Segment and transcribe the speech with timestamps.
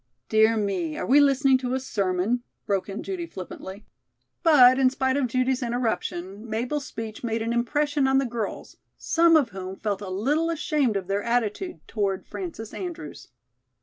[0.29, 3.85] "Dear me, are we listening to a sermon," broke in Judy flippantly.
[4.41, 9.35] But, in spite of Judy's interruption, Mabel's speech made an impression on the girls, some
[9.37, 13.27] of whom felt a little ashamed of their attitude toward Frances Andrews.